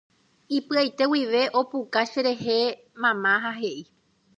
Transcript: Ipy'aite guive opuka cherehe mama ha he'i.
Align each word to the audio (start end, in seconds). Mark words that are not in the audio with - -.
Ipy'aite 0.57 1.03
guive 1.11 1.41
opuka 1.59 1.99
cherehe 2.11 2.59
mama 3.01 3.31
ha 3.43 3.51
he'i. 3.59 3.81